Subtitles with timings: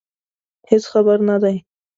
[0.69, 1.55] هېڅ خبر نه دي.